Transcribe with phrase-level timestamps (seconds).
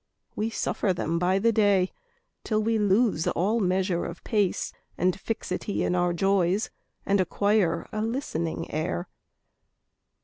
[0.35, 1.91] We suffer them by the day
[2.43, 6.71] Till we lose all measure of pace, And fixity in our joys,
[7.05, 9.07] And acquire a listening air.